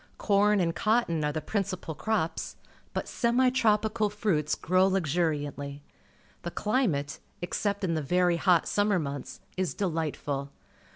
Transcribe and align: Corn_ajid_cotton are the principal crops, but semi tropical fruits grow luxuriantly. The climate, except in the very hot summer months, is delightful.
Corn_ajid_cotton 0.19 1.23
are 1.23 1.31
the 1.31 1.41
principal 1.41 1.93
crops, 1.93 2.55
but 2.91 3.07
semi 3.07 3.51
tropical 3.51 4.09
fruits 4.09 4.55
grow 4.55 4.87
luxuriantly. 4.87 5.83
The 6.41 6.49
climate, 6.49 7.19
except 7.39 7.83
in 7.83 7.93
the 7.93 8.01
very 8.01 8.37
hot 8.37 8.67
summer 8.67 8.97
months, 8.97 9.41
is 9.57 9.75
delightful. 9.75 10.49